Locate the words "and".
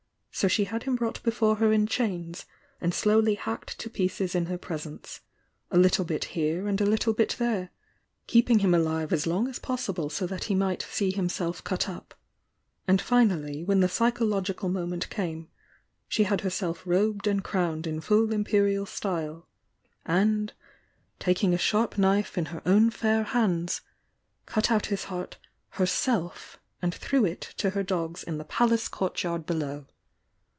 2.79-2.93, 6.67-6.79, 12.87-13.01, 17.27-17.43, 26.81-26.95